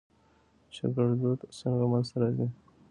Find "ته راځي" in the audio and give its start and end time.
2.11-2.47